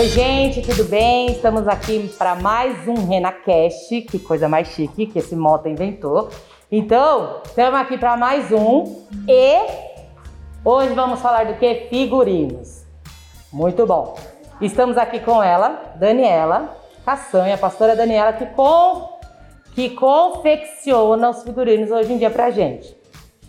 [0.00, 1.30] Oi, gente, tudo bem?
[1.30, 6.30] Estamos aqui para mais um RenaCast, que coisa mais chique que esse Mota inventou.
[6.72, 9.58] Então, estamos aqui para mais um e
[10.64, 11.86] hoje vamos falar do que?
[11.90, 12.86] Figurinos.
[13.52, 14.16] Muito bom.
[14.58, 16.74] Estamos aqui com ela, Daniela
[17.04, 19.18] Caçanha, pastora Daniela, que, com,
[19.74, 22.96] que confecciona os figurinos hoje em dia pra gente.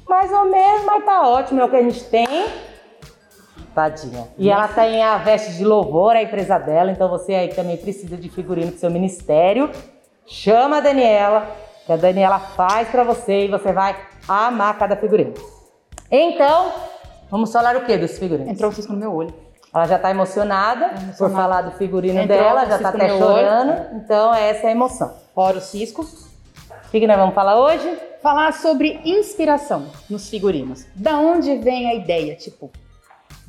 [0.06, 2.28] Mais ou menos, mas tá ótimo, é o que a gente tem.
[3.74, 4.28] Tadinha.
[4.38, 8.18] E ela tem a veste de louvor, a empresa dela, então você aí também precisa
[8.18, 9.70] de figurino pro seu ministério.
[10.26, 11.48] Chama a Daniela,
[11.86, 13.96] que a Daniela faz para você e você vai
[14.28, 15.34] amar cada figurino.
[16.10, 16.72] Então,
[17.30, 18.52] vamos falar o que dos figurinos?
[18.52, 19.34] Entrou um cisco no meu olho.
[19.74, 23.16] Ela já está emocionada, emocionada, por falar do figurino Entrou dela, já está até meu
[23.16, 23.26] olho.
[23.26, 23.96] chorando.
[23.96, 25.14] Então, essa é a emoção.
[25.34, 26.02] Fora o cisco.
[26.02, 27.98] O que, que nós vamos falar hoje?
[28.22, 30.86] Falar sobre inspiração nos figurinos.
[30.94, 32.36] Da onde vem a ideia?
[32.36, 32.70] Tipo,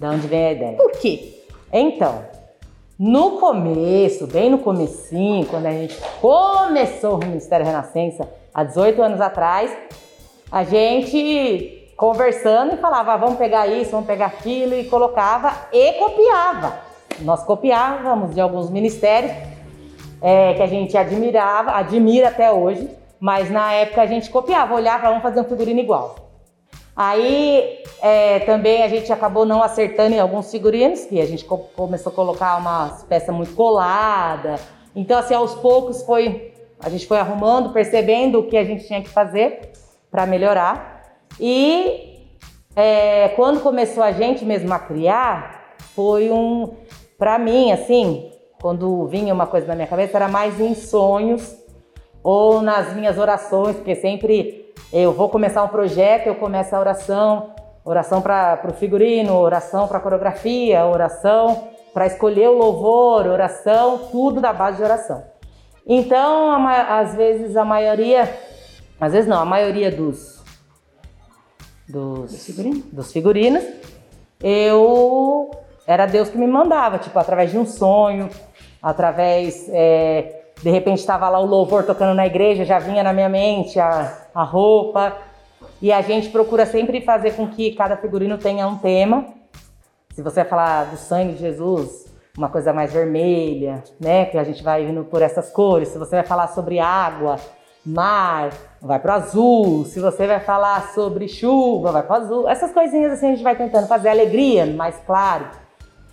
[0.03, 0.77] Da onde vem a ideia?
[0.77, 1.45] por quê?
[1.73, 2.25] Então,
[2.99, 9.21] no começo, bem no comecinho, quando a gente começou o Ministério Renascença, há 18 anos
[9.21, 9.73] atrás,
[10.51, 15.93] a gente conversando e falava, ah, vamos pegar isso, vamos pegar aquilo, e colocava e
[15.93, 16.81] copiava.
[17.21, 19.31] Nós copiávamos de alguns ministérios
[20.21, 25.07] é, que a gente admirava, admira até hoje, mas na época a gente copiava, olhava,
[25.07, 26.32] vamos fazer um figurino igual.
[26.95, 31.59] Aí é, também a gente acabou não acertando em alguns figurinos, que a gente co-
[31.75, 34.61] começou a colocar umas peças muito coladas.
[34.95, 39.01] Então, assim, aos poucos foi, a gente foi arrumando, percebendo o que a gente tinha
[39.01, 39.73] que fazer
[40.11, 41.17] para melhorar.
[41.41, 42.29] E
[42.77, 46.75] é, quando começou a gente mesmo a criar, foi um,
[47.19, 51.57] para mim, assim, quando vinha uma coisa na minha cabeça, era mais em sonhos
[52.23, 54.62] ou nas minhas orações, porque sempre
[54.93, 60.01] eu vou começar um projeto, eu começo a oração, oração para o figurino, oração para
[60.01, 65.25] coreografia, oração para escolher o louvor, oração, tudo da base de oração.
[65.87, 68.23] Então, a às vezes a maioria,
[69.01, 70.43] às vezes não, a maioria dos
[71.89, 72.85] dos, Dos figurinos?
[72.93, 73.65] dos figurinos,
[74.43, 75.51] eu
[75.87, 78.29] era Deus que me mandava, tipo, através de um sonho,
[78.83, 79.69] através.
[79.71, 83.81] é, de repente estava lá o louvor tocando na igreja, já vinha na minha mente
[83.81, 85.17] a, a roupa.
[85.81, 89.27] E a gente procura sempre fazer com que cada figurino tenha um tema.
[90.15, 92.07] Se você falar do sangue de Jesus,
[92.39, 94.27] uma coisa mais vermelha, né?
[94.27, 95.89] Que a gente vai indo por essas cores.
[95.89, 97.37] Se você vai falar sobre água,
[97.85, 98.51] mar,
[98.81, 99.85] vai pro azul.
[99.85, 102.49] Se você vai falar sobre chuva, vai pro azul.
[102.49, 105.47] Essas coisinhas assim a gente vai tentando fazer alegria, mais claro.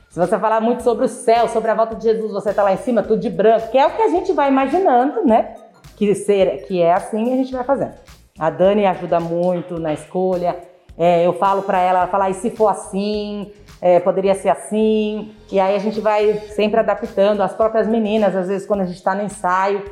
[0.09, 2.73] Se você falar muito sobre o céu, sobre a volta de Jesus, você tá lá
[2.73, 5.53] em cima, tudo de branco, que é o que a gente vai imaginando, né?
[5.95, 7.93] Que, ser, que é assim a gente vai fazendo.
[8.37, 10.57] A Dani ajuda muito na escolha.
[10.97, 15.31] É, eu falo pra ela, ela fala, e se for assim, É, poderia ser assim.
[15.49, 17.41] E aí a gente vai sempre adaptando.
[17.41, 19.85] As próprias meninas, às vezes, quando a gente está no ensaio,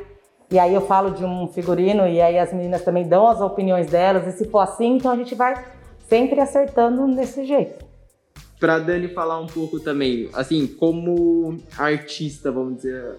[0.50, 3.86] e aí eu falo de um figurino, e aí as meninas também dão as opiniões
[3.86, 5.54] delas, e se for assim, então a gente vai
[6.06, 7.87] sempre acertando desse jeito.
[8.58, 13.16] Pra Dani falar um pouco também, assim, como artista, vamos dizer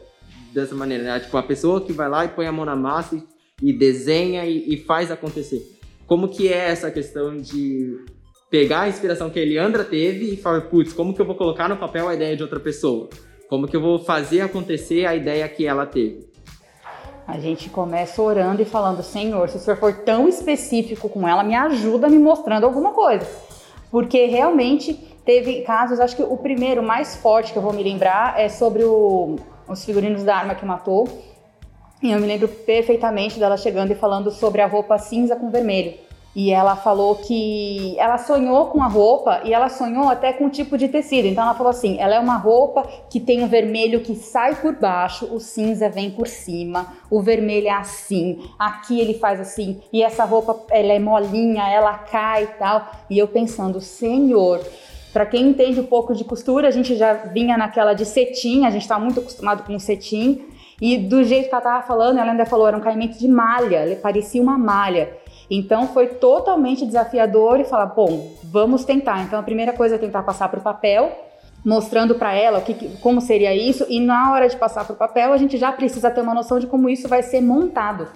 [0.53, 1.19] dessa maneira, né?
[1.19, 4.45] Tipo, a pessoa que vai lá e põe a mão na massa e, e desenha
[4.45, 5.79] e, e faz acontecer.
[6.05, 8.03] Como que é essa questão de
[8.50, 11.69] pegar a inspiração que a Eliandra teve e falar, putz, como que eu vou colocar
[11.69, 13.09] no papel a ideia de outra pessoa?
[13.47, 16.27] Como que eu vou fazer acontecer a ideia que ela teve?
[17.27, 21.44] A gente começa orando e falando, Senhor, se o Senhor for tão específico com ela,
[21.44, 23.27] me ajuda me mostrando alguma coisa.
[23.91, 28.40] Porque realmente teve casos, acho que o primeiro mais forte que eu vou me lembrar
[28.40, 29.35] é sobre o-
[29.67, 31.07] os figurinos da arma que matou.
[32.01, 35.94] E eu me lembro perfeitamente dela chegando e falando sobre a roupa cinza com vermelho.
[36.35, 40.50] E ela falou que ela sonhou com a roupa e ela sonhou até com o
[40.50, 41.27] tipo de tecido.
[41.27, 44.74] Então ela falou assim: ela é uma roupa que tem um vermelho que sai por
[44.75, 50.01] baixo, o cinza vem por cima, o vermelho é assim, aqui ele faz assim, e
[50.01, 52.88] essa roupa ela é molinha, ela cai e tal.
[53.09, 54.59] E eu pensando, Senhor,
[55.11, 58.69] para quem entende um pouco de costura, a gente já vinha naquela de cetim, a
[58.69, 60.45] gente está muito acostumado com cetim.
[60.81, 63.83] E do jeito que ela tava falando, ela ainda falou, era um caimento de malha,
[63.85, 65.09] ele parecia uma malha.
[65.50, 69.21] Então foi totalmente desafiador e falar, bom, vamos tentar.
[69.23, 71.11] Então a primeira coisa é tentar passar para o papel,
[71.65, 73.85] mostrando para ela que- como seria isso.
[73.89, 76.59] E na hora de passar para o papel, a gente já precisa ter uma noção
[76.59, 78.07] de como isso vai ser montado.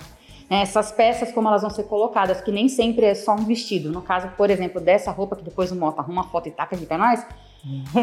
[0.50, 0.62] Né?
[0.62, 3.92] Essas peças, como elas vão ser colocadas, que nem sempre é só um vestido.
[3.92, 6.76] No caso, por exemplo, dessa roupa que depois o Mota arruma a foto e taca
[6.76, 7.26] aqui para nós,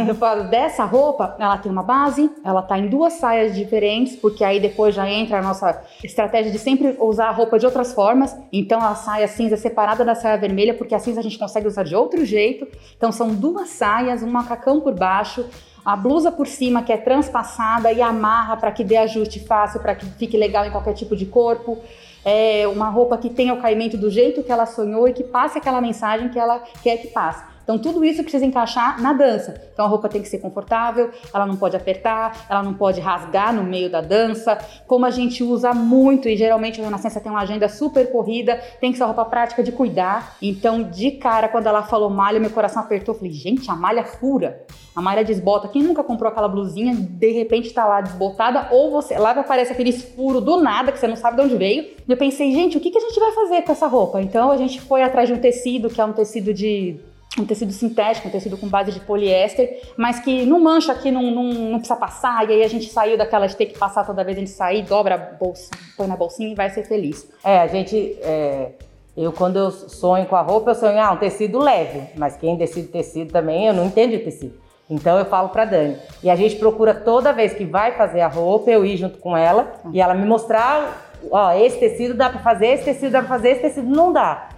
[0.08, 4.42] Eu falo, dessa roupa, ela tem uma base, ela tá em duas saias diferentes, porque
[4.42, 8.34] aí depois já entra a nossa estratégia de sempre usar a roupa de outras formas.
[8.50, 11.66] Então a saia cinza é separada da saia vermelha, porque a cinza a gente consegue
[11.66, 12.66] usar de outro jeito.
[12.96, 15.44] Então são duas saias, um macacão por baixo,
[15.84, 19.94] a blusa por cima que é transpassada e amarra para que dê ajuste fácil, para
[19.94, 21.78] que fique legal em qualquer tipo de corpo.
[22.24, 25.58] É uma roupa que tenha o caimento do jeito que ela sonhou e que passe
[25.58, 27.49] aquela mensagem que ela quer que passe.
[27.62, 29.60] Então tudo isso precisa encaixar na dança.
[29.72, 33.52] Então a roupa tem que ser confortável, ela não pode apertar, ela não pode rasgar
[33.54, 34.58] no meio da dança.
[34.86, 38.92] Como a gente usa muito e geralmente a Renascença tem uma agenda super corrida, tem
[38.92, 40.36] que ser roupa prática de cuidar.
[40.42, 43.14] Então de cara quando ela falou malha, meu coração apertou.
[43.14, 44.64] Eu falei, gente, a malha fura.
[44.94, 45.68] A malha desbota.
[45.68, 49.92] Quem nunca comprou aquela blusinha, de repente tá lá desbotada, ou você lá aparece aquele
[49.92, 51.84] furo do nada que você não sabe de onde veio.
[52.06, 54.20] E eu pensei, gente, o que, que a gente vai fazer com essa roupa?
[54.20, 56.98] Então a gente foi atrás de um tecido, que é um tecido de
[57.38, 61.22] um tecido sintético, um tecido com base de poliéster, mas que não mancha aqui, não,
[61.30, 64.24] não, não precisa passar, e aí a gente saiu daquela de ter que passar toda
[64.24, 67.28] vez a gente sair, dobra a bolsa, põe na bolsinha e vai ser feliz.
[67.44, 68.18] É, a gente.
[68.22, 68.72] É,
[69.16, 72.56] eu, quando eu sonho com a roupa, eu sonho, ah, um tecido leve, mas quem
[72.56, 74.54] decide tecido também, eu não entendo de tecido.
[74.88, 75.96] Então eu falo pra Dani.
[76.22, 79.36] E a gente procura toda vez que vai fazer a roupa, eu ir junto com
[79.36, 83.28] ela e ela me mostrar, ó, esse tecido dá pra fazer, esse tecido dá pra
[83.28, 84.48] fazer, esse tecido não dá.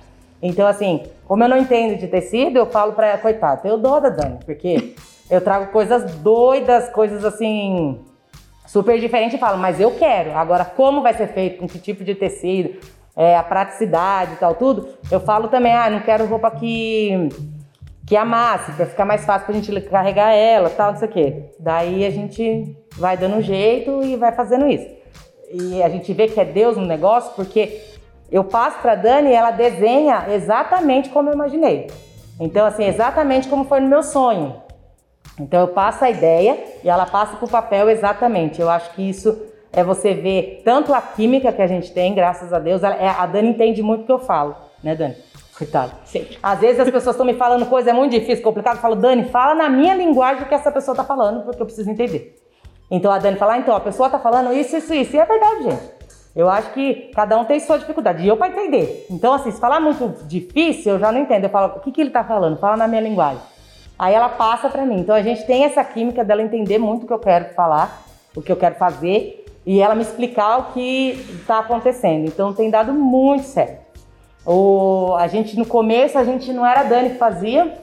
[0.43, 4.01] Então, assim, como eu não entendo de tecido, eu falo pra ela, coitada, eu dou
[4.01, 4.95] da Dani, porque
[5.31, 8.01] eu trago coisas doidas, coisas assim,
[8.67, 10.37] super diferentes e falo, mas eu quero.
[10.37, 12.77] Agora, como vai ser feito, com que tipo de tecido,
[13.17, 17.29] é, a praticidade e tal, tudo, eu falo também, ah, não quero roupa que,
[18.05, 21.45] que amasse, pra ficar mais fácil pra gente carregar ela, tal, não sei o quê.
[21.61, 24.89] Daí a gente vai dando um jeito e vai fazendo isso.
[25.53, 27.92] E a gente vê que é Deus no negócio, porque
[28.33, 31.89] eu passo para Dani e ela desenha exatamente como eu imaginei.
[32.41, 34.57] Então, assim, exatamente como foi no meu sonho.
[35.39, 38.59] Então, eu passo a ideia e ela passa para o papel exatamente.
[38.59, 39.39] Eu acho que isso
[39.71, 42.83] é você ver tanto a química que a gente tem, graças a Deus.
[42.83, 45.15] É, a Dani entende muito o que eu falo, né, Dani?
[45.57, 45.93] Coitado.
[46.05, 46.27] Sim.
[46.43, 48.77] Às vezes as pessoas estão me falando coisa é muito difícil, complicado.
[48.77, 51.91] Eu falo, Dani, fala na minha linguagem que essa pessoa está falando, porque eu preciso
[51.91, 52.35] entender.
[52.91, 55.17] Então a Dani fala, ah, então a pessoa está falando isso, isso, isso.
[55.17, 56.02] E é verdade, gente.
[56.35, 58.23] Eu acho que cada um tem sua dificuldade.
[58.23, 59.07] E eu para entender.
[59.11, 61.45] Então, assim, se falar muito difícil, eu já não entendo.
[61.45, 62.59] Eu falo, o que, que ele está falando?
[62.59, 63.43] Fala na minha linguagem.
[63.99, 65.01] Aí ela passa para mim.
[65.01, 68.03] Então a gente tem essa química dela entender muito o que eu quero falar,
[68.35, 72.27] o que eu quero fazer, e ela me explicar o que está acontecendo.
[72.27, 73.83] Então tem dado muito certo.
[74.45, 77.79] O, a gente, no começo, a gente não era a Dani que fazia.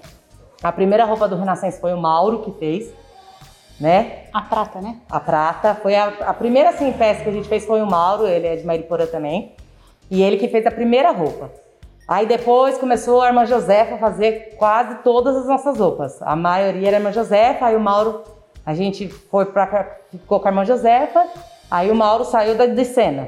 [0.61, 2.91] A primeira roupa do Renascença foi o Mauro que fez
[3.79, 4.23] né?
[4.33, 4.97] A prata, né?
[5.09, 5.75] A prata.
[5.75, 8.55] Foi a, a primeira assim, peça que a gente fez foi o Mauro, ele é
[8.55, 9.55] de Mariporã também.
[10.11, 11.51] E ele que fez a primeira roupa.
[12.07, 16.19] Aí depois começou a irmã Josefa a fazer quase todas as nossas roupas.
[16.23, 18.23] A maioria era a irmã Josefa, aí o Mauro,
[18.65, 21.23] a gente foi pra ficou com a irmã Josefa,
[21.69, 23.27] aí o Mauro saiu da, de cena.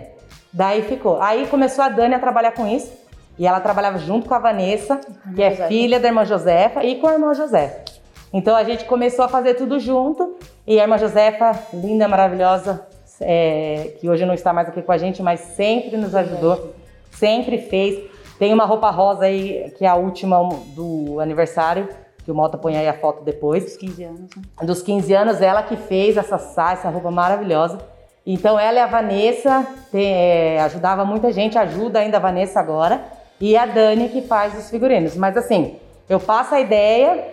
[0.52, 1.22] Daí ficou.
[1.22, 2.92] Aí começou a Dani a trabalhar com isso.
[3.38, 5.00] E ela trabalhava junto com a Vanessa,
[5.36, 7.91] que é filha da irmã Josefa, e com a irmã Josefa.
[8.34, 12.86] Então a gente começou a fazer tudo junto e a irmã Josefa, linda, maravilhosa,
[13.20, 16.74] é, que hoje não está mais aqui com a gente, mas sempre nos ajudou,
[17.12, 18.10] sempre fez.
[18.40, 20.38] Tem uma roupa rosa aí, que é a última
[20.76, 21.88] do aniversário,
[22.24, 23.66] que o Mota põe aí a foto depois.
[23.66, 24.22] Dos 15 anos.
[24.36, 24.44] Né?
[24.64, 27.80] Dos 15 anos, ela que fez essa saia, essa roupa maravilhosa.
[28.26, 33.04] Então ela e a Vanessa tem, é, ajudava muita gente, ajuda ainda a Vanessa agora.
[33.40, 35.16] E a Dani que faz os figurinos.
[35.16, 35.76] Mas assim,
[36.08, 37.30] eu passo a ideia,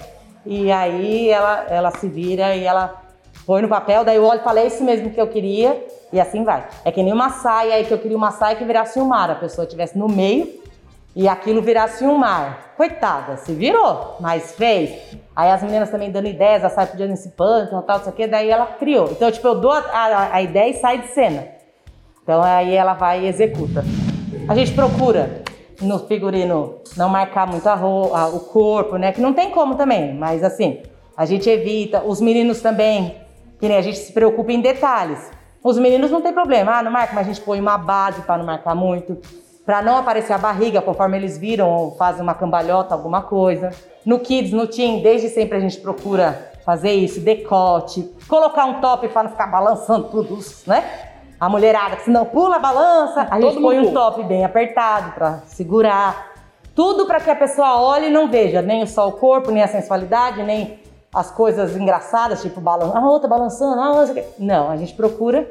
[0.51, 3.03] e aí ela, ela se vira e ela
[3.45, 6.43] põe no papel, daí eu olho e é isso mesmo que eu queria, e assim
[6.43, 6.67] vai.
[6.87, 9.31] É que nem uma saia aí, que eu queria uma saia que virasse um mar,
[9.31, 10.49] a pessoa estivesse no meio
[11.15, 12.73] e aquilo virasse um mar.
[12.79, 15.19] Coitada, se virou, mas fez.
[15.37, 18.49] Aí as meninas também dando ideias, a saia podia nesse pântano, tal, isso aqui, daí
[18.49, 19.11] ela criou.
[19.11, 21.47] Então, tipo, eu dou a, a, a ideia e sai de cena.
[22.23, 23.85] Então aí ela vai e executa.
[24.49, 25.43] A gente procura
[25.81, 29.13] no figurino não marcar muito a roupa, o corpo, né?
[29.13, 30.83] Que não tem como também, mas assim,
[31.17, 32.03] a gente evita.
[32.05, 33.17] Os meninos também,
[33.59, 35.31] que nem a gente se preocupa em detalhes.
[35.63, 38.39] Os meninos não tem problema, ah, não marca, mas a gente põe uma base para
[38.39, 39.19] não marcar muito,
[39.67, 43.71] para não aparecer a barriga conforme eles viram ou fazem uma cambalhota, alguma coisa.
[44.07, 49.09] No Kids, no Team, desde sempre a gente procura fazer isso, decote, colocar um top
[49.09, 50.85] para não ficar balançando tudo, né?
[51.41, 55.13] A mulherada que se não pula a balança, a gente põe um top bem apertado
[55.13, 56.33] para segurar.
[56.75, 59.69] Tudo para que a pessoa olhe e não veja nem só o corpo, nem a
[59.69, 60.79] sensualidade, nem
[61.13, 64.25] as coisas engraçadas, tipo balan a outra balançando, a outra.
[64.39, 65.49] Não, a gente procura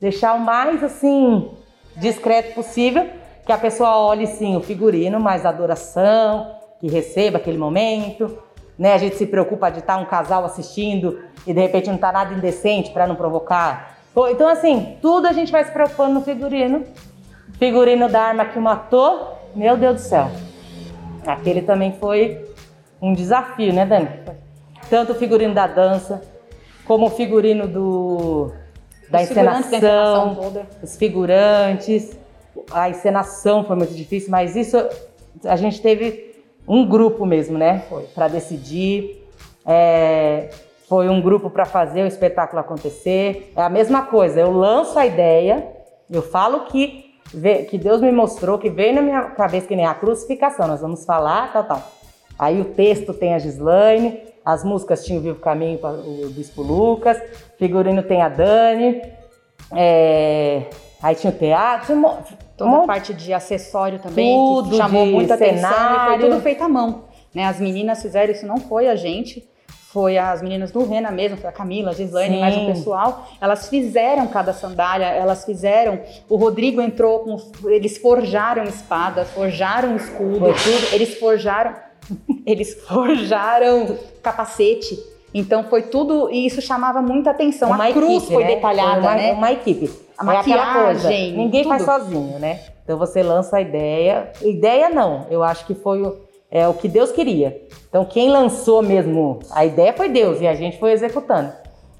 [0.00, 1.50] deixar o mais assim
[1.96, 3.08] discreto possível,
[3.44, 6.50] que a pessoa olhe sim o figurino, mais a adoração,
[6.80, 8.38] que receba aquele momento.
[8.78, 8.92] né?
[8.92, 12.34] A gente se preocupa de estar um casal assistindo e de repente não tá nada
[12.34, 13.95] indecente para não provocar.
[14.16, 16.84] Pô, Então, assim, tudo a gente vai se preocupando no figurino.
[17.58, 20.30] Figurino da arma que matou, meu Deus do céu.
[21.26, 22.42] Aquele também foi
[23.02, 24.08] um desafio, né, Dani?
[24.88, 26.22] Tanto o figurino da dança,
[26.86, 28.52] como o figurino do,
[29.10, 32.18] da Os figurantes da encenação encenação, os figurantes.
[32.72, 34.78] A encenação foi muito difícil, mas isso
[35.44, 37.84] a gente teve um grupo mesmo, né?
[37.90, 39.28] Foi para decidir.
[39.66, 40.48] É,
[40.88, 43.52] foi um grupo para fazer o espetáculo acontecer.
[43.56, 44.40] É a mesma coisa.
[44.40, 45.66] Eu lanço a ideia,
[46.10, 47.04] eu falo que
[47.68, 50.68] que Deus me mostrou, que veio na minha cabeça que nem a crucificação.
[50.68, 51.82] Nós vamos falar, tal, tal.
[52.38, 56.62] Aí o texto tem a Gislaine, as músicas tinha o Vivo Caminho, pa- o Bispo
[56.62, 57.20] Lucas,
[57.58, 59.02] figurino tem a Dani,
[59.74, 60.62] é,
[61.02, 62.18] aí tinha o teatro, tinha um mo-
[62.56, 65.68] Toda a parte de acessório também, Tudo que chamou muita atenção
[66.06, 67.04] foi tudo feito à mão.
[67.34, 67.44] Né?
[67.44, 69.46] As meninas fizeram isso, não foi a gente,
[69.96, 72.40] foi as meninas do Rena mesmo, foi a Camila, a Gislaine, Sim.
[72.42, 73.26] mais o pessoal.
[73.40, 75.98] Elas fizeram cada sandália, elas fizeram.
[76.28, 77.38] O Rodrigo entrou com.
[77.70, 80.92] Eles forjaram espada, forjaram escudo, tudo.
[80.94, 81.74] eles forjaram.
[82.44, 84.96] Eles forjaram capacete.
[85.34, 86.28] Então foi tudo.
[86.30, 87.70] E isso chamava muita atenção.
[87.70, 88.54] uma a cruz equipe, foi né?
[88.54, 89.32] detalhada, Foi uma, né?
[89.32, 89.90] Uma equipe.
[90.18, 91.90] A É maquiagem, Ninguém faz tudo.
[91.92, 92.60] sozinho, né?
[92.84, 94.30] Então você lança a ideia.
[94.42, 96.16] Ideia não, eu acho que foi o,
[96.50, 97.62] é, o que Deus queria.
[97.88, 101.52] Então quem lançou mesmo a ideia foi Deus e a gente foi executando.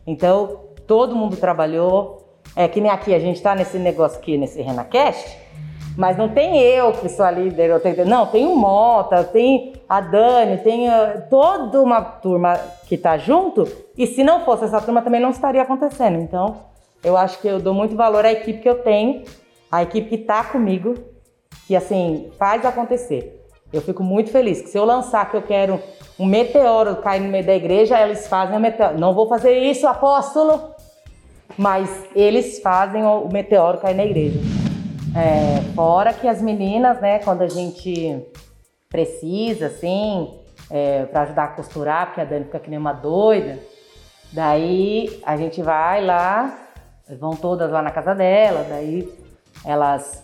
[0.06, 2.22] Então todo mundo trabalhou.
[2.54, 5.36] É que nem aqui, a gente tá nesse negócio aqui, nesse RenaCast,
[5.96, 9.74] mas não tem eu que sou a líder, eu tenho, não, tem o Mota, tem
[9.88, 14.80] a Dani, tem ah, toda uma turma que tá junto, e se não fosse essa
[14.80, 16.18] turma também não estaria acontecendo.
[16.18, 16.56] Então,
[17.02, 19.24] eu acho que eu dou muito valor à equipe que eu tenho,
[19.70, 20.94] a equipe que tá comigo,
[21.66, 23.45] que assim, faz acontecer.
[23.72, 25.80] Eu fico muito feliz que se eu lançar que eu quero
[26.18, 28.98] um meteoro cair no meio da igreja, eles fazem o meteoro.
[28.98, 30.74] Não vou fazer isso, apóstolo!
[31.58, 34.38] Mas eles fazem o meteoro cair na igreja.
[35.16, 38.22] É, fora que as meninas, né, quando a gente
[38.88, 40.38] precisa, assim,
[40.70, 43.58] é, para ajudar a costurar, porque a Dani fica que nem uma doida,
[44.32, 46.58] daí a gente vai lá,
[47.18, 49.10] vão todas lá na casa dela, daí
[49.64, 50.22] elas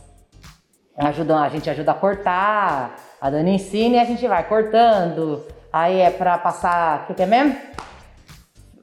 [0.96, 5.46] ajudam, a gente ajuda a cortar, a Dani ensina e a gente vai cortando.
[5.72, 7.56] Aí é pra passar, o que, que é mesmo?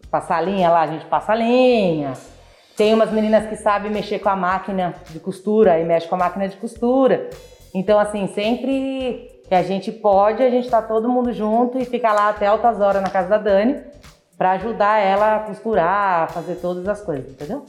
[0.09, 2.13] Passar a linha lá, a gente passa a linha.
[2.77, 6.19] Tem umas meninas que sabem mexer com a máquina de costura, aí mexe com a
[6.19, 7.29] máquina de costura.
[7.75, 12.13] Então, assim, sempre que a gente pode, a gente tá todo mundo junto e fica
[12.13, 13.81] lá até altas horas na casa da Dani
[14.37, 17.65] para ajudar ela a costurar, a fazer todas as coisas, entendeu?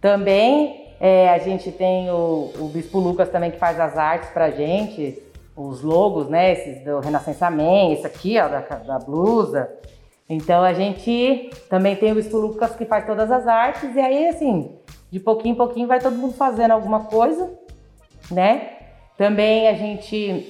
[0.00, 4.50] Também é, a gente tem o, o Bispo Lucas também que faz as artes pra
[4.50, 5.22] gente,
[5.56, 6.52] os logos, né?
[6.52, 9.68] Esses do Renascença Man, esse aqui, ó, da, da blusa.
[10.28, 14.28] Então a gente também tem o Bispo Lucas que faz todas as artes, e aí,
[14.28, 14.76] assim,
[15.10, 17.52] de pouquinho em pouquinho vai todo mundo fazendo alguma coisa,
[18.30, 18.72] né?
[19.16, 20.48] Também a gente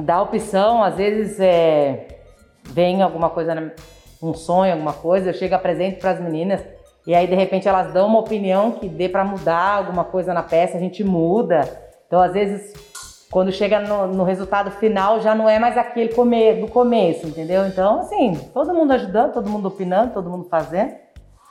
[0.00, 2.08] dá opção, às vezes é,
[2.64, 3.72] vem alguma coisa,
[4.20, 6.62] um sonho, alguma coisa, eu chego apresento para as meninas,
[7.06, 10.42] e aí de repente elas dão uma opinião que dê para mudar alguma coisa na
[10.42, 11.60] peça, a gente muda.
[12.06, 12.74] Então, às vezes,
[13.30, 17.66] quando chega no, no resultado final, já não é mais aquele come, do começo, entendeu?
[17.66, 20.94] Então, assim, todo mundo ajudando, todo mundo opinando, todo mundo fazendo,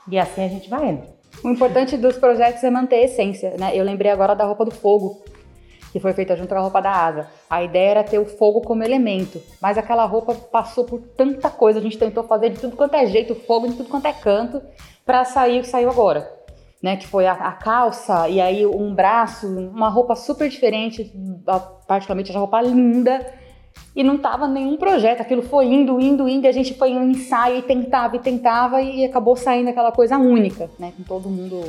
[0.08, 1.02] e assim a gente vai indo.
[1.44, 3.72] O importante dos projetos é manter a essência, né?
[3.74, 5.22] Eu lembrei agora da roupa do fogo,
[5.92, 7.28] que foi feita junto com a roupa da asa.
[7.48, 11.78] A ideia era ter o fogo como elemento, mas aquela roupa passou por tanta coisa,
[11.78, 14.62] a gente tentou fazer de tudo quanto é jeito, fogo de tudo quanto é canto,
[15.04, 16.28] pra sair o que saiu agora.
[16.82, 21.10] Né, que foi a, a calça e aí um braço, uma roupa super diferente,
[21.88, 23.26] particularmente a roupa linda,
[23.94, 26.98] e não tava nenhum projeto, aquilo foi indo, indo, indo, e a gente foi em
[26.98, 31.30] um ensaio e tentava e tentava e acabou saindo aquela coisa única, né, com todo
[31.30, 31.64] mundo.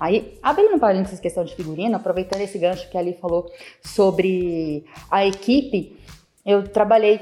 [0.00, 3.46] Aí, abrindo um parênteses questão de figurino, aproveitando esse gancho que Ali falou
[3.82, 5.96] sobre a equipe,
[6.44, 7.20] eu trabalhei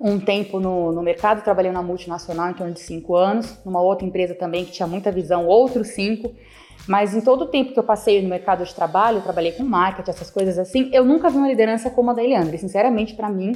[0.00, 4.06] um tempo no, no mercado, trabalhei na multinacional em torno de cinco anos, numa outra
[4.06, 6.34] empresa também que tinha muita visão, outros cinco.
[6.86, 10.10] Mas em todo o tempo que eu passei no mercado de trabalho, trabalhei com marketing,
[10.10, 12.58] essas coisas assim, eu nunca vi uma liderança como a da Eliandra.
[12.58, 13.52] Sinceramente, para mim,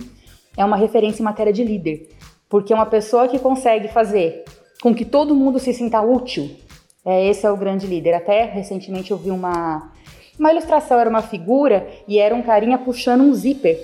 [0.56, 2.08] é uma referência em matéria de líder.
[2.48, 4.44] Porque é uma pessoa que consegue fazer
[4.82, 6.50] com que todo mundo se sinta útil,
[7.04, 8.14] é, esse é o grande líder.
[8.14, 9.92] Até recentemente eu vi uma,
[10.38, 13.78] uma ilustração, era uma figura e era um carinha puxando um zíper.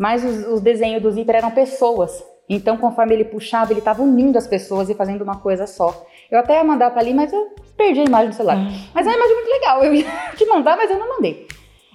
[0.00, 2.24] Mas os, os desenhos do zíper eram pessoas.
[2.48, 6.06] Então, conforme ele puxava, ele estava unindo as pessoas e fazendo uma coisa só.
[6.30, 8.56] Eu até ia mandar para ali, mas eu perdi a imagem do celular.
[8.94, 9.84] Mas é uma imagem muito legal.
[9.84, 11.46] Eu ia te mandar, mas eu não mandei.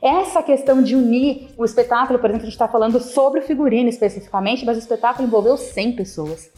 [0.04, 3.90] essa questão de unir o espetáculo, por exemplo, a gente está falando sobre o figurino
[3.90, 6.52] especificamente, mas o espetáculo envolveu 100 pessoas.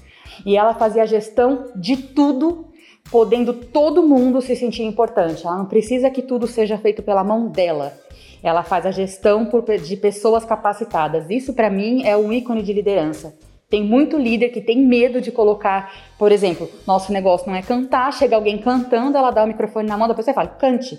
[0.46, 2.68] E ela fazia a gestão de tudo,
[3.10, 5.48] podendo todo mundo se sentir importante.
[5.48, 7.98] Ela não precisa que tudo seja feito pela mão dela.
[8.42, 11.30] Ela faz a gestão por, de pessoas capacitadas.
[11.30, 13.36] Isso, para mim, é um ícone de liderança.
[13.70, 18.14] Tem muito líder que tem medo de colocar, por exemplo, nosso negócio não é cantar,
[18.14, 20.98] chega alguém cantando, ela dá o microfone na mão da pessoa e fala, cante.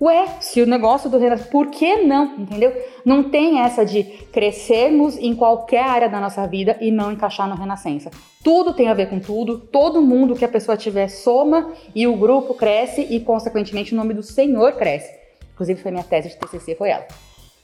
[0.00, 2.34] Ué, se o negócio do Renato, por que não?
[2.36, 2.72] Entendeu?
[3.04, 7.54] Não tem essa de crescermos em qualquer área da nossa vida e não encaixar no
[7.54, 8.10] Renascença.
[8.42, 12.16] Tudo tem a ver com tudo, todo mundo que a pessoa tiver soma e o
[12.16, 15.21] grupo cresce e, consequentemente, o nome do Senhor cresce.
[15.62, 17.06] Inclusive, foi minha tese de TCC, foi ela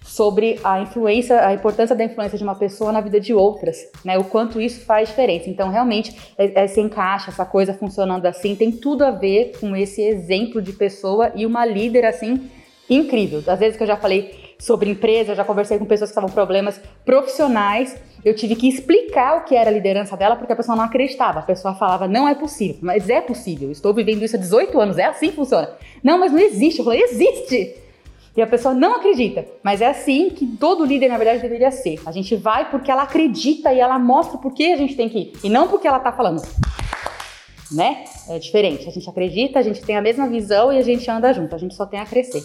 [0.00, 4.16] sobre a influência, a importância da influência de uma pessoa na vida de outras, né?
[4.16, 5.50] O quanto isso faz diferença.
[5.50, 10.62] Então, realmente, esse encaixe, essa coisa funcionando assim, tem tudo a ver com esse exemplo
[10.62, 12.48] de pessoa e uma líder assim
[12.88, 13.42] incrível.
[13.46, 16.30] Às vezes que eu já falei sobre empresa, eu já conversei com pessoas que estavam
[16.30, 20.56] com problemas profissionais, eu tive que explicar o que era a liderança dela porque a
[20.56, 21.40] pessoa não acreditava.
[21.40, 23.70] A pessoa falava, não é possível, mas é possível.
[23.70, 25.70] Estou vivendo isso há 18 anos, é assim que funciona.
[26.02, 26.78] Não, mas não existe.
[26.78, 27.87] Eu falei, existe.
[28.38, 29.44] E a pessoa não acredita.
[29.64, 32.00] Mas é assim que todo líder, na verdade, deveria ser.
[32.06, 35.18] A gente vai porque ela acredita e ela mostra por que a gente tem que
[35.18, 35.32] ir.
[35.42, 36.40] E não porque ela tá falando.
[37.72, 38.04] Né?
[38.28, 38.88] É diferente.
[38.88, 41.52] A gente acredita, a gente tem a mesma visão e a gente anda junto.
[41.52, 42.44] A gente só tem a crescer.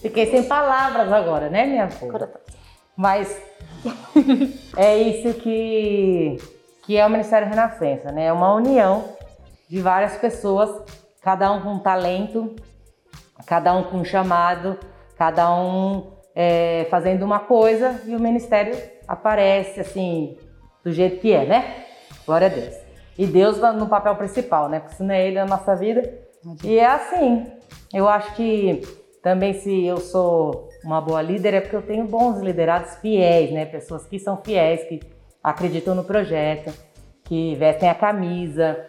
[0.00, 2.30] Fiquei sem palavras agora, né, minha filha?
[2.96, 3.42] Mas
[4.76, 6.36] é isso que,
[6.84, 8.26] que é o Ministério Renascença, né?
[8.26, 9.04] É uma união
[9.68, 10.70] de várias pessoas,
[11.20, 12.54] cada um com um talento,
[13.46, 14.78] cada um com um chamado,
[15.16, 20.36] cada um é, fazendo uma coisa e o ministério aparece assim,
[20.82, 21.84] do jeito que é, né?
[22.26, 22.74] Glória a Deus.
[23.16, 24.80] E Deus no papel principal, né?
[24.80, 26.02] Porque se não é Ele na nossa vida.
[26.64, 27.46] E é assim.
[27.92, 28.82] Eu acho que
[29.22, 33.64] também se eu sou uma boa líder é porque eu tenho bons liderados fiéis, né?
[33.64, 35.00] Pessoas que são fiéis, que
[35.42, 36.72] acreditam no projeto,
[37.24, 38.84] que vestem a camisa,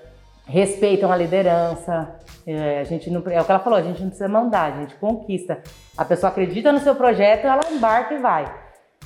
[0.46, 2.16] respeitam a liderança,
[2.48, 4.82] é, a gente não, é o que ela falou, a gente não precisa mandar, a
[4.82, 5.62] gente conquista.
[5.98, 8.66] A pessoa acredita no seu projeto, ela embarca e vai.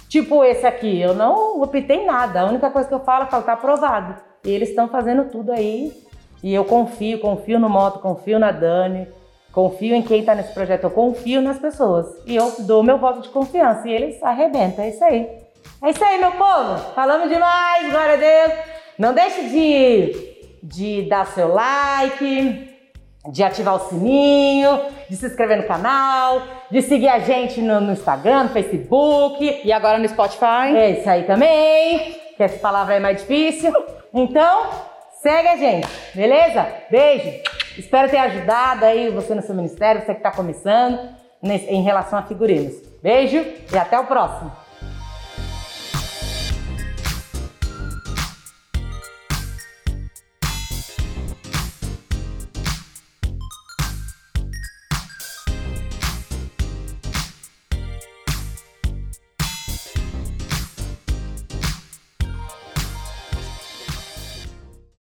[0.10, 2.42] Tipo esse aqui, eu não optei nada.
[2.42, 4.16] A única coisa que eu falo, eu falo, tá aprovado.
[4.44, 5.94] E eles estão fazendo tudo aí.
[6.44, 9.08] E eu confio, confio no Moto, confio na Dani,
[9.52, 12.08] confio em quem está nesse projeto, eu confio nas pessoas.
[12.26, 13.88] E eu dou meu voto de confiança.
[13.88, 15.30] E eles arrebentam, é isso aí.
[15.84, 16.78] É isso aí, meu povo.
[16.96, 18.60] Falamos demais, glória a Deus.
[18.98, 20.29] Não deixe de,
[20.64, 22.70] de dar seu like,
[23.32, 26.42] de ativar o sininho, de se inscrever no canal,
[26.72, 30.76] de seguir a gente no, no, Instagram, no Facebook e agora no Spotify.
[30.76, 33.74] É isso aí também, que essa palavra é mais difícil.
[34.14, 34.70] Então,
[35.22, 36.66] segue a gente, beleza?
[36.90, 37.30] Beijo!
[37.78, 41.00] Espero ter ajudado aí você no seu ministério, você que está começando
[41.44, 42.74] em relação a figurinos.
[43.02, 44.69] Beijo e até o próximo!